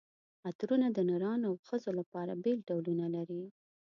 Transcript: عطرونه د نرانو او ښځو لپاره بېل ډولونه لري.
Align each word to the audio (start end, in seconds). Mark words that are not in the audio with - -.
عطرونه 0.47 0.87
د 0.93 0.99
نرانو 1.09 1.45
او 1.49 1.55
ښځو 1.67 1.91
لپاره 1.99 2.39
بېل 2.43 2.59
ډولونه 2.69 3.05
لري. 3.15 3.43